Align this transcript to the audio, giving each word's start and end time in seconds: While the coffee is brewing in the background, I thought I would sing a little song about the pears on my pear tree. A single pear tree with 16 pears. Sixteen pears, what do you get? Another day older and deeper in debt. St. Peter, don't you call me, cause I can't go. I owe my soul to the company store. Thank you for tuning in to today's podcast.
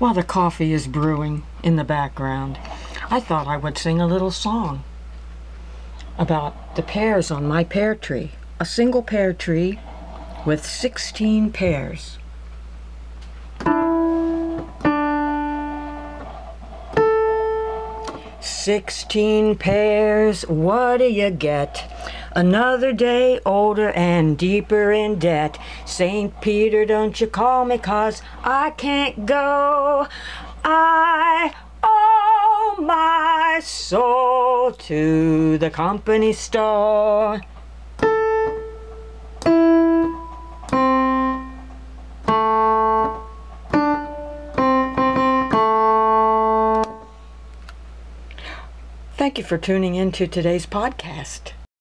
While 0.00 0.14
the 0.14 0.24
coffee 0.24 0.72
is 0.72 0.88
brewing 0.88 1.44
in 1.62 1.76
the 1.76 1.84
background, 1.84 2.58
I 3.10 3.20
thought 3.20 3.46
I 3.46 3.56
would 3.56 3.78
sing 3.78 4.00
a 4.00 4.08
little 4.08 4.32
song 4.32 4.82
about 6.18 6.74
the 6.74 6.82
pears 6.82 7.30
on 7.30 7.46
my 7.46 7.62
pear 7.62 7.94
tree. 7.94 8.32
A 8.58 8.64
single 8.64 9.02
pear 9.02 9.32
tree 9.32 9.78
with 10.44 10.66
16 10.66 11.52
pears. 11.52 12.18
Sixteen 18.44 19.56
pears, 19.56 20.42
what 20.42 20.98
do 20.98 21.06
you 21.06 21.30
get? 21.30 21.90
Another 22.32 22.92
day 22.92 23.40
older 23.46 23.88
and 23.92 24.36
deeper 24.36 24.92
in 24.92 25.18
debt. 25.18 25.58
St. 25.86 26.38
Peter, 26.42 26.84
don't 26.84 27.18
you 27.18 27.26
call 27.26 27.64
me, 27.64 27.78
cause 27.78 28.20
I 28.42 28.72
can't 28.72 29.24
go. 29.24 30.08
I 30.62 31.54
owe 31.82 32.76
my 32.80 33.60
soul 33.62 34.72
to 34.72 35.56
the 35.56 35.70
company 35.70 36.34
store. 36.34 37.40
Thank 49.24 49.38
you 49.38 49.44
for 49.44 49.56
tuning 49.56 49.94
in 49.94 50.12
to 50.12 50.26
today's 50.26 50.66
podcast. 50.66 51.52